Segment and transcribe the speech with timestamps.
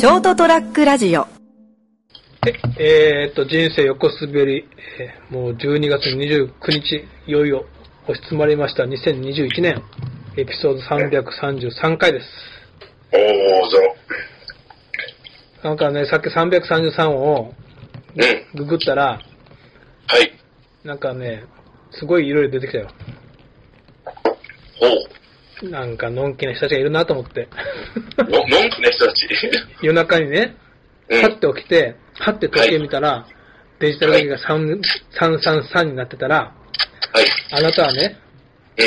[0.00, 1.26] ショートトラックラジオ
[2.78, 4.66] えーっと、人生横滑り、
[4.98, 7.66] えーもう12月29日、いよいよ
[8.04, 9.82] 押し積まれました2021年、
[10.38, 12.26] エピソード333回です。
[13.12, 13.94] おー、ゾロ。
[15.64, 17.52] なんかね、さっき333を
[18.16, 18.58] うん。
[18.58, 19.20] ググったら、は
[20.18, 20.32] い。
[20.82, 21.44] なんかね、
[21.90, 22.88] すごい色々出てきたよ。
[24.80, 25.19] ほう。
[25.62, 27.48] なんか、のんきな人たちがいるなと思って。
[28.18, 29.28] の、のんきな人たち。
[29.82, 30.56] 夜中にね、
[31.08, 33.26] うんパッて起きて、パッて時計見たら、
[33.80, 34.80] デジタル時計が3
[35.18, 37.26] 333になってたら、はい。
[37.50, 38.16] あなたはね、
[38.78, 38.86] うん。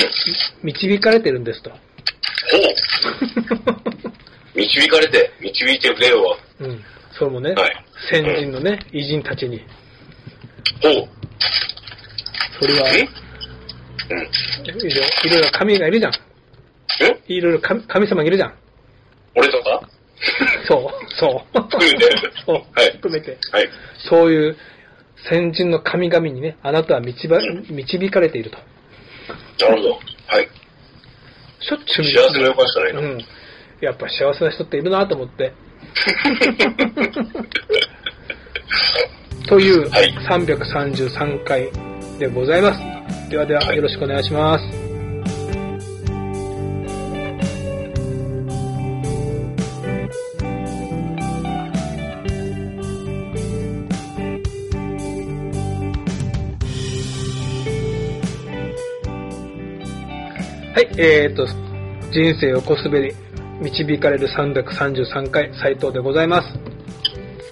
[0.63, 1.69] 導かれてるんですと。
[1.71, 1.79] ほう。
[4.55, 6.37] 導かれて、導いてくれよ。
[6.59, 6.83] うん。
[7.11, 9.59] それもね、はい先人のね、偉人たちに。
[10.81, 11.07] ほう。
[12.59, 13.23] それは、うん。
[14.73, 16.11] ろいろいろ神がいるじゃん。
[17.01, 18.53] うんいろいろ神神様がいるじゃん。
[19.35, 19.81] 俺とか
[20.67, 21.61] そう、そう。
[21.61, 22.05] 含めて
[22.45, 23.37] そう、はい含めて。
[23.51, 23.69] はい。
[24.09, 24.57] そういう
[25.29, 28.57] 先人の神々にね、あなたは導ば導かれていると。
[29.65, 29.93] なるほど。
[30.27, 30.49] はい。
[31.59, 32.99] しょっちゅう幸せの予感しかないな。
[32.99, 33.17] うん。
[33.81, 35.53] やっぱ幸せな人っているなと思って。
[39.47, 41.69] というはい333回
[42.17, 42.79] でございます。
[43.29, 44.82] ではではよろしくお願いします。
[60.95, 61.45] はい、えーと、
[62.11, 63.13] 人生をこすべり、
[63.61, 66.47] 導かれる333回、斉藤でございます。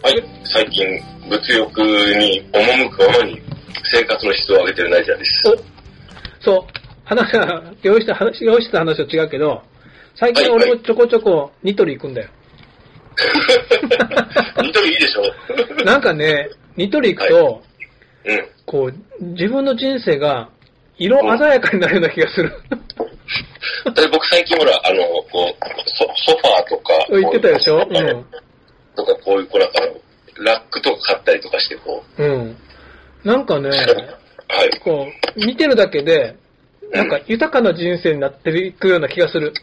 [0.04, 0.24] はい。
[0.54, 0.86] 最近、
[1.30, 3.42] 物欲に赴くままに
[3.92, 5.48] 生活の質を上げてるナイジャーです。
[5.48, 6.62] おそう、
[7.06, 9.62] 話は、用意した話、用意した話と違うけど、
[10.16, 12.28] 最近はいはい俺もちょこちょこニトリ行くんだよ。
[14.62, 15.24] ニトリいいでしょ？
[15.86, 17.64] なんかね、ニトリ行くと、
[18.26, 18.46] うん。
[18.66, 20.50] こう、自分の人生が
[20.98, 22.52] 色鮮やかになるような気がする。
[23.96, 27.80] で僕最近ほら、あの、こう、ソソファーとか、言ってたでしょ？
[27.82, 28.26] こういう
[28.96, 29.80] とか、こういう、こうなんか
[30.38, 32.24] ラックとか買ったりとかして、こう。
[32.24, 32.32] うん。
[32.32, 32.58] うん。
[33.24, 33.70] なんかね、
[34.50, 34.80] はい。
[34.84, 36.36] こう、見てるだけで、
[36.92, 39.54] なんか豊かな人生になっていくような気がする。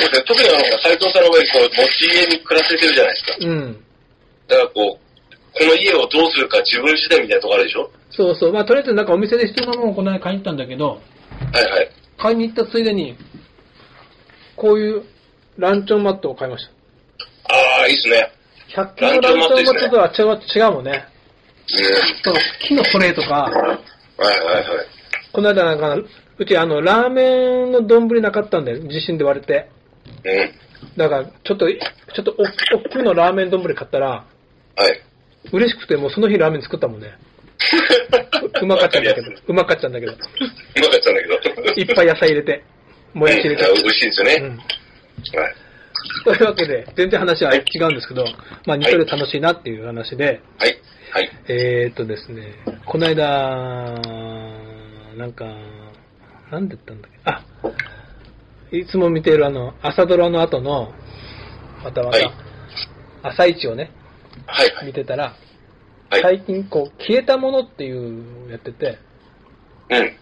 [0.00, 3.36] そうですね特にあの、斎藤さんの場合、こう、持ち家に暮らせてるじゃないですか。
[3.40, 3.84] うん。
[4.48, 4.98] だからこう、
[5.58, 7.90] この家をどうするか自分次第みたいなとこあるでしょ？
[8.10, 8.52] そうそう。
[8.52, 11.00] まあ、とりあえずなんかお店で必要なものをこの間買いに行ったんだけど、
[11.52, 11.90] はいはい。
[12.18, 13.16] 買いに行ったついでに、
[14.56, 15.04] こういう
[15.56, 16.72] ランチョンマットを買いました。
[17.54, 18.32] ああ、いいっすね。
[18.74, 21.06] 100均のランチョンマットとは違う違うもんね。
[21.70, 22.24] うん。
[22.24, 22.36] その
[22.66, 24.64] 木のトレーとか、はいはいはい。
[25.32, 25.96] この間なんか、
[26.38, 28.78] うちあの、ラーメンの丼なかったんだよ。
[28.88, 29.70] 地震で割れて。
[30.24, 30.96] うん。
[30.96, 35.02] だから、ちょっと、ちょっとお、大きめのラーメン丼買ったら、はい。
[35.52, 37.12] 嬉しくてもうその日ラーメン作ったもんね。
[38.62, 40.12] うまかったんだけど、うまかったんだけど。
[40.12, 41.47] うまかったんだけど。
[41.76, 42.64] いっぱい野菜入れて、
[43.14, 43.64] もやし入れて。
[43.64, 44.34] うん美味しいですよね。
[44.40, 44.56] うん。
[44.56, 44.64] は
[45.48, 45.54] い。
[46.24, 48.24] というわけで、全然話は違うんですけど、
[48.66, 50.78] まあ、ニトリ楽しいなっていう話で、はい。
[51.10, 51.30] はい。
[51.48, 52.54] えーっとですね、
[52.86, 53.24] この間、
[55.16, 55.44] なんか、
[56.50, 57.44] なんで言ったんだっけ、あ、
[58.70, 60.92] いつも見ているあの、朝ドラの後の、
[61.82, 62.30] またまた、はい
[63.20, 63.90] 朝一をね、
[64.46, 64.86] はいはい。
[64.86, 65.34] 見てたら、
[66.10, 66.22] はい。
[66.22, 68.98] 最近こう、消えたものっていうのやってて、
[69.90, 70.12] うん。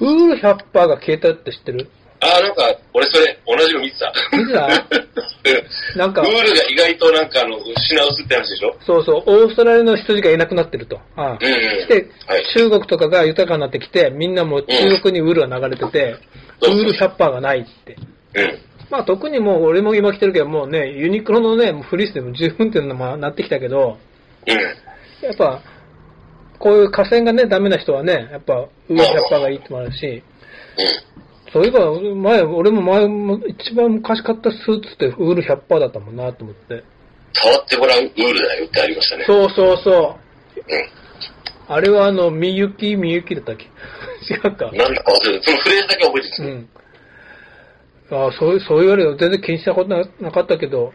[0.00, 1.90] ウール100%が消えたって知ってる？
[2.20, 2.62] ああ、なんか、
[2.94, 4.12] 俺それ、同じの見てた。
[4.36, 4.66] 見てた？
[4.66, 5.98] うん。
[5.98, 8.74] なんかウールが意外となんか、あの、品薄って話でしょ？
[8.84, 11.00] そうそう、オーストラリアの羊がいなくなってると。
[11.14, 11.88] ああうんうん。
[11.88, 12.44] で、はい。
[12.56, 16.16] 中国とかが豊かになってきて、みんなもう中国にウールが流れてて、
[16.62, 17.96] うんウール100%がないって。
[18.34, 18.58] うん。
[18.90, 23.96] まあ特にもう俺も今着てるけど、もうね、ユニクロのね、フリースでも十分っていうのもなってきたけど、
[24.46, 24.54] うん。
[25.24, 25.60] やっぱ、
[26.58, 30.22] こういう河川がね、ダメな人はね、やっぱウール100%がいいってもあるし、
[31.52, 36.82] そういえば、前、俺も前も一番昔買ったスーツってウール100%だったもんなと思って。
[37.32, 39.24] 触ってごらん、ウールだよってありましたね。
[39.26, 40.18] そうそうそ
[40.56, 40.60] う。
[40.60, 40.88] うん。
[41.74, 43.66] あれはあの、みゆき、みゆきだったっけ？
[44.34, 44.70] 違うか。
[44.72, 45.44] なんだか忘れた。
[45.44, 46.48] そのフレーズだけ覚えてる。
[46.50, 46.68] うん。
[48.10, 49.16] ああ、そう、そう言われるよ。
[49.16, 50.92] 全然気にしたことななかったけど、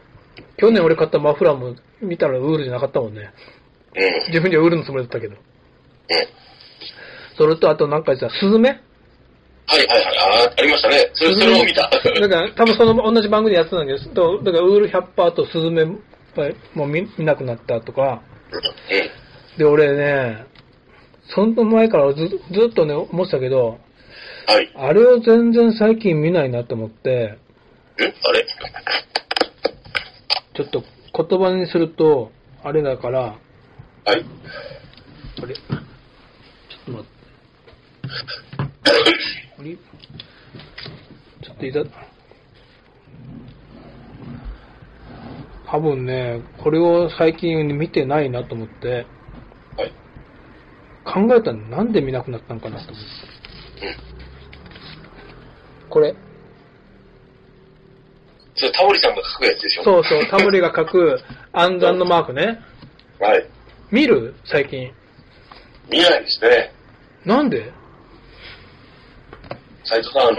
[0.58, 3.32] 去年俺買ったマフラーも見たらウールじゃなかったもんね。
[3.96, 4.14] うん。
[4.28, 5.36] 自分にはウールのつもりだったけど。
[6.10, 6.28] うん。
[7.38, 8.70] それとあとなんかさ、スズメ？
[9.66, 10.18] はいはいはい。
[10.18, 11.10] ああ、ありましたね。
[11.14, 11.90] それ、それを見た。
[11.90, 18.22] だから多分その同じ番組でやってたんだけど、だからウール100%とスズメもう見見なくなったとか。
[18.52, 19.58] うん。
[19.58, 20.46] で、俺ね、
[21.34, 23.80] その前からずずっとね、思ってたけど、
[24.48, 24.70] はい。
[24.76, 28.46] あれを全然最近見ないなと思って、んあれ？
[30.56, 30.84] ちょっと
[31.28, 32.32] 言葉にすると、
[32.64, 34.26] あれだから、はい。
[35.42, 35.56] あれ、
[36.86, 37.12] ちょっと待って。
[39.60, 39.76] あれ？
[39.76, 41.84] ちょっといざ、
[45.66, 49.06] 多分ね、これを最近見てないなと思って、
[49.78, 49.92] はい。
[51.06, 53.06] 考えたらなんで見なくなったのかなと思っ
[53.80, 53.88] て。
[53.88, 53.96] うん。
[55.90, 56.16] これ、
[58.56, 59.84] それタモリさんが書くやつでしょ？
[59.84, 61.20] そうそう、タモリが書く
[61.54, 62.60] 暗算のマークね。
[63.20, 63.48] はい。
[63.92, 64.36] 見る？
[64.46, 64.92] 最近。
[65.90, 66.72] 見ないですね。
[67.26, 67.72] なんで？
[69.86, 70.38] 斉藤さん、あの、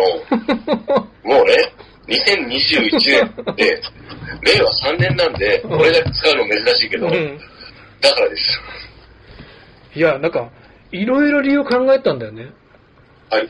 [1.23, 1.73] もうね、
[2.08, 2.91] 2021
[3.46, 3.81] 年で、
[4.56, 7.38] 令和3年なんで、これだけ使うの珍しいけど、うん。
[8.00, 8.61] だからです。
[9.94, 10.50] いや、なんか、
[10.93, 12.49] いろいろ理由考えたんだよね。
[13.31, 13.49] はい。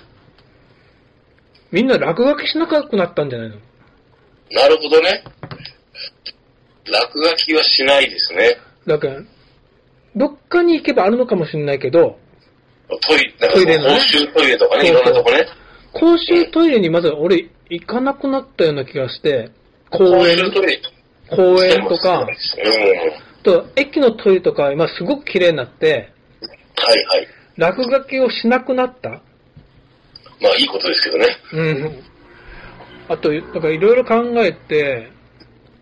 [1.71, 3.57] みんな落書きしなくなったんじゃないの？
[4.51, 5.25] なるほどね。
[6.91, 8.59] 落書きはしないですね。
[8.87, 9.21] だから、
[10.17, 12.19] どっかに行けばあるのかもしれないけど、
[12.89, 15.47] トイレ、なんかトイレのね公衆トイレとかね、いそうそうろんなとこね。
[15.93, 19.51] 公衆トイレにまず俺行かなくなったような気がして、
[19.91, 20.81] 公公園衆、トイレ。
[21.31, 23.43] 公園とか、うん。
[23.43, 26.13] と駅のトイレとか今すごく綺麗になって、
[26.77, 27.29] はいはい。
[27.57, 29.09] 落書きをしなくなった？
[29.11, 29.19] ま
[30.51, 31.27] あいいことですけどね。
[31.53, 32.03] うん。
[33.09, 34.15] あと、だからいろいろ考
[34.45, 35.11] えて、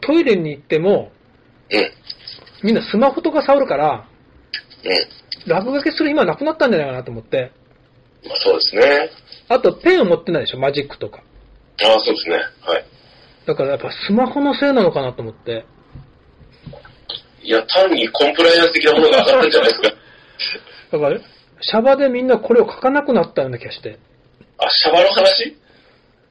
[0.01, 1.13] トイレに行っても、
[1.71, 1.91] うん。
[2.63, 4.07] みんなスマホとか触るから、
[4.85, 5.51] うん。
[5.51, 7.53] 落書きする今なくなったんじゃないかなと思って。
[8.25, 9.11] まあそうですね。
[9.49, 11.23] あと、ペンを持ってないでしょ、マジックとか。
[11.83, 12.37] ああ、そうですね。
[12.61, 12.85] はい。
[13.47, 15.65] だからやっぱスマホのせいなのかなと思って。
[17.43, 19.89] いや、単にコンプライアンス的なものが上がったんじゃないですか。
[20.93, 21.21] だから、
[21.61, 23.99] シャバでみんなこれを書かなくなったような気がして。
[24.59, 25.57] あ、シャバの話？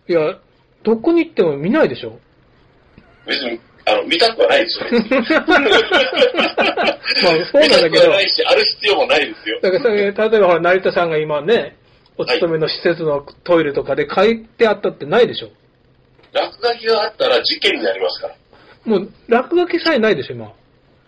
[0.08, 0.38] いや、
[0.84, 2.18] どこに行っても見ないでしょ？
[3.26, 3.60] 別に、
[3.92, 5.06] あの、見たくはないですよね。
[5.10, 9.60] まあ、そうなんだけ見たくはど、ないし、ある必要もないですよ。
[9.62, 11.76] だから例えばほら、成田さんが今ね、
[12.18, 15.50] お勤めの施設のトイレとかで書いてあったってないでしょ？
[16.34, 18.36] 落書きがあったら事件になりますから。
[18.86, 20.52] もう、落書きさえないでしょ、今。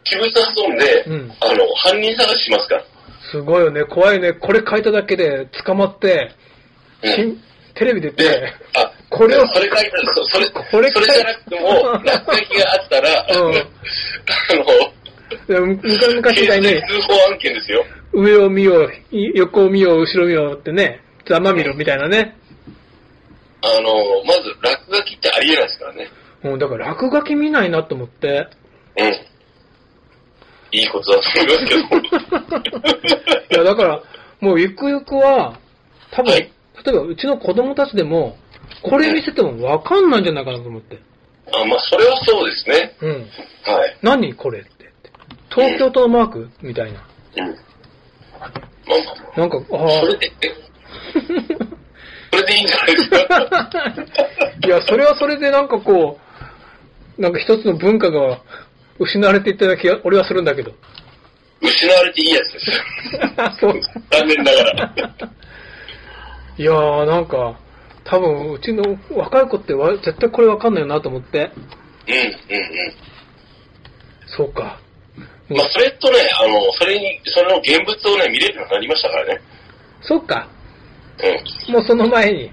[0.04, 2.84] 器物破損で、うんあの、犯人探ししますから。
[3.32, 4.34] すごいよね、怖いね。
[4.34, 6.32] これ書いただけで捕まって、
[7.04, 7.38] うんし
[7.76, 11.70] テレビ出てで、、あ、これをそれ書いたそそれ、これそれじゃなくても、
[12.04, 13.56] 落書きがあったら、うん
[15.56, 17.86] あの、昔昔みたいに通報案件ですよ。
[18.14, 22.36] 上を見よう、い横を見よう、後ろ見ようってね、ざまみろみたいなね。
[23.62, 26.08] あの、まず、落書きってありえないですからね。
[26.42, 28.48] もうだから落書き見ないなと思って。
[28.98, 29.06] うん。
[30.72, 32.78] いいことだと思いますけど。
[33.62, 34.02] いや、だから、
[34.40, 35.60] もうゆくゆくは、
[36.12, 36.52] 多分、はい
[36.86, 38.36] 例えばうちの子供たちでも、
[38.82, 41.00] これ見せてもわかんないんじゃないかなと思って。
[41.52, 42.96] あまあ、それはそうですね。
[43.02, 43.12] うん。
[43.12, 43.98] はい。
[44.02, 44.70] 何これって。
[45.54, 46.50] 東京都のマーク？
[46.62, 47.00] みたいな。
[47.38, 47.48] うん。
[47.50, 49.90] まあまあまなんか、ああ。
[50.02, 50.50] それで、え
[52.32, 53.28] それでいいんじゃないですか？
[53.30, 54.66] あ。
[54.68, 56.20] いや、それはそれでなんかこ
[57.18, 58.40] う、なんか一つの文化が
[59.00, 60.72] 失われていったような気が、俺はするんだけど。
[61.62, 62.78] 失われていいやつですよ。
[63.60, 63.82] そう。
[64.12, 64.94] 残念ながら。
[66.58, 67.60] いやー、なんか、
[68.06, 68.84] 多分、うちの
[69.16, 71.52] 若い子ってわ絶対これわかんないよなと思って。
[72.08, 72.34] うん、うん、うん。
[74.26, 74.80] そうか。
[75.50, 79.42] まあ、それとね、あの、それに、それの現物をね、見れるようになりましたからね。
[80.02, 80.48] そうか。
[81.68, 82.44] うもうその前に。
[82.44, 82.46] ん。
[82.46, 82.52] うん。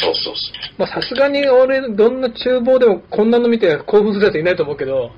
[0.00, 5.10] そうそうそまあさすがに俺、どんな厨房でもこんなの見て興奮するやついないと思うけど。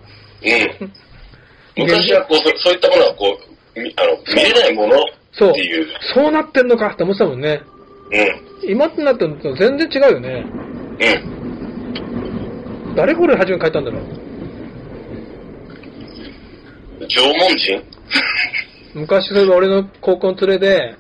[0.43, 0.49] う。
[0.49, 0.93] うん。
[1.77, 3.39] 昔はこう、そそういったものはこ
[3.77, 4.97] う、みあの、見れないもの
[5.33, 5.87] そうっていう。。
[6.15, 7.63] そうなってんのかって思ってたもんね。
[8.11, 8.71] うん。
[8.71, 10.47] 今ってなってると全然違うよね。
[11.01, 12.95] うん。
[12.95, 14.03] 誰これ初め書いたんだろう。
[17.07, 17.83] 縄文人？
[18.95, 20.97] 昔そういえば俺の高校の連れで、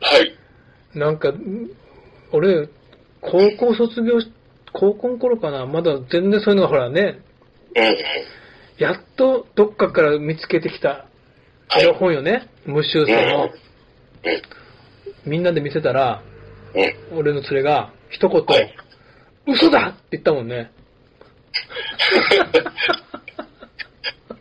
[0.00, 0.98] はい。
[0.98, 1.68] なんか、ん
[2.32, 2.68] 俺、
[3.20, 4.32] 高校卒業し、
[4.72, 7.20] 高校の頃かな、まだ全然そういうのがほらね、
[7.76, 7.96] うんうん。
[8.78, 11.06] やっとどっかから見つけてきた
[11.68, 13.44] は本よね、無修うん正の。
[13.44, 13.52] うん。
[15.30, 16.22] みんなで見せたら、
[16.74, 17.18] うん。
[17.18, 18.76] 俺の連れが一言、はい
[19.46, 20.70] 嘘だって言ったもんね。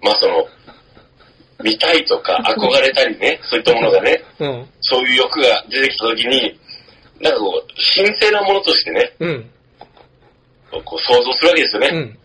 [0.01, 0.47] まあその、
[1.61, 4.69] 見たいとか憧れたりね、そういったものがね、うん。
[4.81, 6.57] そういう欲が出てきたときに、
[7.19, 9.49] なんかこう、神聖なものとしてね、うん。
[10.85, 11.89] こう想像するわけですよね。
[11.89, 12.17] うん。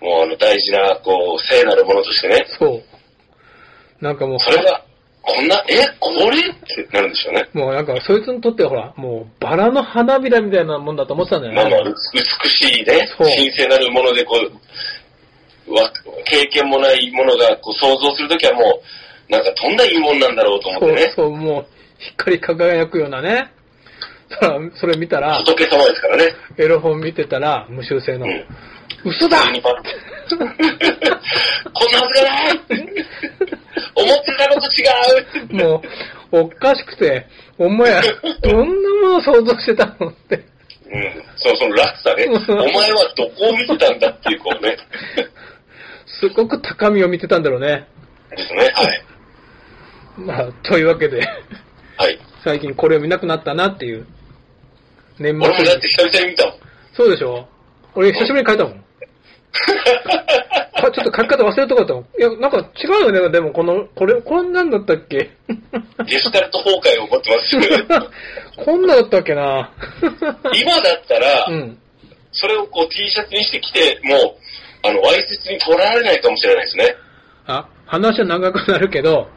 [0.00, 2.46] もうあの大事な、こう、聖なるものとしてね。
[2.58, 2.82] そう。
[4.04, 4.84] なんかもう、それが、
[5.26, 6.38] こんな、え、これ？
[6.38, 7.48] ってなるんでしょうね。
[7.54, 11.62] もうなんか、そいつにとってはほら、もう、バラの花びらみたいなもんだと思ってたんだよね。
[11.62, 14.36] まあまあ、美しいね、そう神聖なるもので、こ
[15.66, 15.90] う、わ
[16.26, 18.80] 経験もないものがこう想像するときはも
[19.28, 21.12] う、なんかどんないいもんなんだろうと思ってね。
[21.16, 21.66] そうそう、もう、
[21.98, 23.50] 光り輝くようなね。
[24.28, 26.34] そらそれ見たら、仏様ですからね。
[26.58, 28.44] エロ本見てたら、無修正の、うん
[29.06, 29.38] 嘘だ
[30.36, 32.60] こんなはずがない
[33.96, 34.84] 思ってたのと違
[35.50, 35.82] うも
[36.32, 37.26] う、おかしくて、
[37.58, 38.02] お前や、
[38.42, 40.36] どんなものを想像してたのって。
[40.90, 41.22] うん。
[41.36, 42.26] そう、その落差ね。
[42.26, 42.32] お
[42.72, 44.76] 前はどこを見てたんだっていう、こうね。
[46.20, 47.86] すごく高みを見てたんだろうね。
[48.36, 48.70] ですね。
[48.74, 49.02] はい。
[50.16, 51.20] まあ、というわけで、
[51.96, 52.18] はい。
[52.44, 54.06] 最近これを見なくなったなっていう。
[55.18, 56.54] 年末に俺もだって久々に見たもん。
[56.92, 57.48] そうでしょ？
[57.94, 58.83] 俺久しぶりに書いたもん。
[60.74, 62.02] かちょっと書き方忘れとかったもん。
[62.18, 65.30] いや、なんか違うよね、でもこの、これ、こんなんだったっけ？
[66.06, 68.60] ゲシュタルト崩壊が起こってます。
[68.64, 69.70] こんなんだったっけな？
[70.54, 71.78] 今だったら、うん。
[72.32, 74.18] それをこう T シャツにしてきて、もう、
[74.82, 76.96] あの、わいせつに取られないかもしれないですね。
[77.46, 79.28] あ、話は長くなるけど、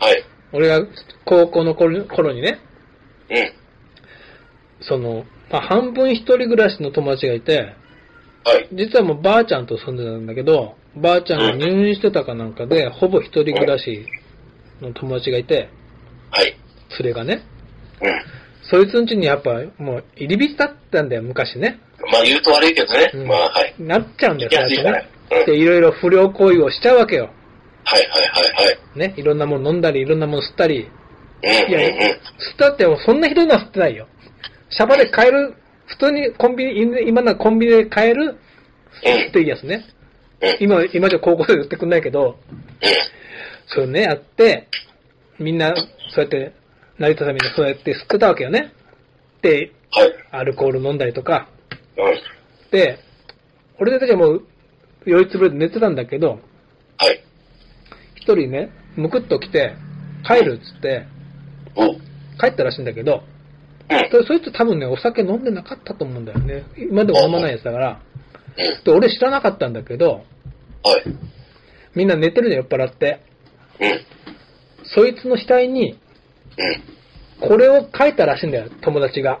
[0.00, 0.24] はい。
[0.52, 0.80] 俺が
[1.24, 2.60] 高校の頃頃にね、
[3.30, 3.52] うん。
[4.80, 7.76] その、まあ、半分一人暮らしの友達がいて、はい。
[8.72, 14.06] 実はもうばあちゃんと住んでたんだけど、ばあちゃんが入院してたかなんかで、ほぼ一人暮らし
[14.80, 15.68] の友達がいて、
[16.30, 16.56] はい。
[17.00, 17.42] 連れがね。
[18.02, 18.10] うん。
[18.70, 21.80] そいつん家にやっぱもう入り浸だったんだよ、昔ね。
[22.12, 23.10] まあ言うと悪いけどね。
[23.14, 23.74] うんまあはい。
[23.78, 25.08] なっちゃうんだよ、行きやすいからね。
[25.10, 27.30] うんで、いろいろ不良行為をしちゃうわけよ。
[27.84, 28.98] はいはいはいはい。
[28.98, 29.14] ね。
[29.16, 30.88] いろんなもの飲んだり、いろんなもの吸ったり。
[31.42, 31.70] うんうんうん。
[31.70, 32.18] いや、吸っ
[32.58, 34.08] たってもそんなひどいのは吸ってないよ。
[34.70, 35.54] シャバで買える、
[35.88, 39.28] 普通にコンビニ、今ならコンビニで買える、うん。
[39.28, 39.84] っていいやつね。
[40.40, 40.56] うん。
[40.60, 42.38] 今、今じゃ高校生で売ってくんないけど、
[42.82, 42.88] うん。
[43.66, 44.68] そうね、やって、
[45.38, 45.74] みんな、
[46.10, 46.52] そうやって、
[46.98, 48.72] 成田さんみんなそうやって吸ってたわけよね。
[49.42, 50.12] で、はい。
[50.32, 51.48] アルコール飲んだりとか。
[51.96, 52.70] うん。
[52.70, 52.98] で、
[53.78, 54.46] 俺たちはもう、
[55.04, 56.40] 酔いつぶれて寝てたんだけど、
[56.98, 57.24] はい。
[58.16, 59.74] 一人ね、むくっと来て、
[60.26, 61.06] 帰るっつって。
[62.40, 63.22] 帰ったらしいんだけど、
[63.90, 64.22] うん。
[64.22, 66.64] そそいつ多分ね、お酒飲んでなかったと思うんだよね。
[66.76, 68.00] 今でも飲まないやつだから。
[68.56, 68.84] うん。
[68.84, 70.24] で、俺知らなかったんだけど、
[70.82, 71.02] はい。
[71.94, 73.20] みんな寝てるの酔っ払って、
[73.80, 74.00] うん。
[74.84, 77.48] そいつの額に、うん。
[77.48, 79.40] これを書いたらしいんだよ、友達が。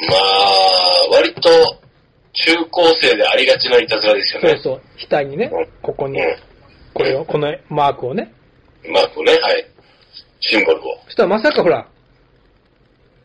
[0.00, 1.40] まあ、割と、
[2.32, 4.48] 中高生でありがちないたずらですよね。
[4.50, 6.36] そうそう、額にねうん、ここにう、
[6.92, 8.32] これを、このマークをね。
[8.86, 8.92] ん。
[8.92, 9.66] マークをね、はい。
[10.40, 10.82] シンボルを。
[11.06, 11.88] そしたらまさかほら、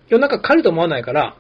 [0.10, 1.36] 夜中帰ると思わないから、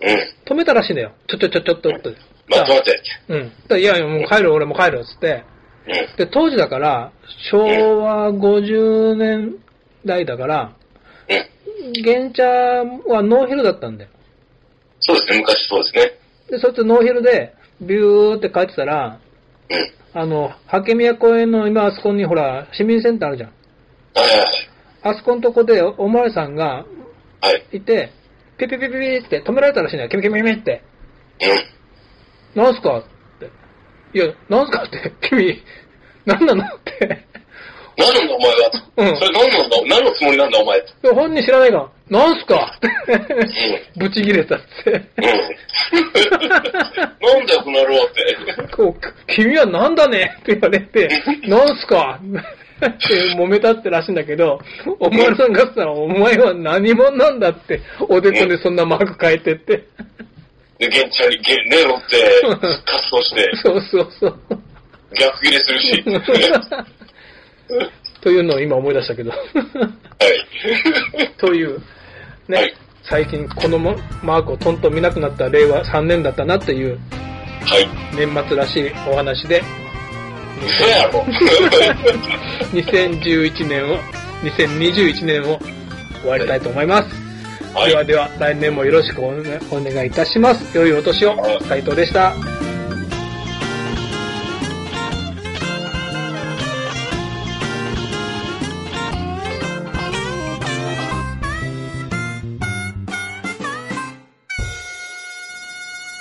[0.00, 0.52] うん。
[0.52, 1.12] 止めたらしいんだよ。
[1.26, 2.10] ちょちょちょちょっとって。
[2.48, 3.02] まあ、止まって。
[3.28, 3.78] うん。
[3.78, 5.44] いやいや、もう帰る、俺も帰る、つって。
[5.86, 6.16] うん。
[6.16, 7.12] で、当時だから、
[7.50, 7.58] 昭
[8.00, 9.54] 和50年
[10.04, 10.72] 代だから、
[11.28, 11.92] うん。
[11.92, 14.10] 玄茶はノーヒルだったんだよ。
[15.00, 16.18] そうですね、昔そうですね。
[16.50, 19.20] で、そいつノーヒルで、ビューって帰ってたら、
[19.70, 20.20] うん。
[20.20, 23.52] あの、ハ宮公園の今あそこにほら、市民センターあるじゃん。
[25.02, 26.84] あそこのとこでおまわりさんが
[27.40, 27.52] はい。
[27.54, 27.64] はい。
[27.72, 28.12] いて、
[28.58, 30.10] ピピピピピって止められたらしいんだよ。
[30.10, 30.82] キミキミキミって。
[32.54, 32.62] うん。
[32.62, 32.98] なんすか？
[32.98, 33.04] っ
[33.38, 33.50] て。
[34.14, 34.82] いや、なんすか？
[34.84, 35.12] って。
[35.28, 35.62] 君、
[36.24, 36.64] なんなの？
[36.64, 37.26] って。
[37.96, 38.70] 何なんだお前は？
[38.70, 38.78] と。
[38.96, 39.76] うんそれ何なんだ？
[39.88, 40.80] 何のつもりなんだお前？
[40.82, 40.86] と。
[40.86, 42.76] いや本人知らないが、なんすか？
[42.76, 43.92] って。
[43.96, 44.90] ブチ切れたって。
[44.90, 45.00] うん。
[47.36, 48.76] なんだよ、この野郎って。
[48.76, 50.36] こう、君はなんだね？
[50.40, 51.08] って言われて、
[51.48, 52.20] なんすか？
[52.86, 54.60] って揉めたってらしいんだけど、
[55.00, 59.84] お前さんがさ、お前は何者なんだって、おでこにそんなマーク書いてって。
[60.78, 62.40] で、現地に、げね乗って、
[62.84, 64.38] 活動して、そうそうそう。
[65.14, 66.04] 逆切れするし。
[68.20, 69.30] というのを今思い出したけど。
[69.30, 69.40] はい。
[71.38, 71.80] という、
[72.48, 72.74] ね、はい
[73.10, 76.98] 最近このマークをトントン見なくなった令和3年だったなっていう
[77.64, 77.88] はい。
[78.14, 79.62] 年末らしいお話で、
[80.64, 81.24] 嘘やろ。
[82.72, 83.98] 2011年を、
[84.42, 85.58] 2021年を
[86.20, 87.08] 終わりたいと思います。
[87.74, 90.76] はいではでは、来年もよろしくお,、ね、お願いいたします。
[90.76, 92.34] 良いお年をはい、斉藤でした。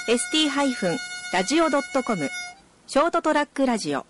[0.07, 2.29] ST-radio.com
[2.87, 4.05] ショートトラックラジオ